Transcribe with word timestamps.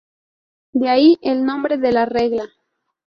De 0.73 0.89
ahí, 0.89 1.19
el 1.21 1.45
nombre 1.45 1.77
de 1.77 1.91
la 1.91 2.07
regla. 2.07 2.45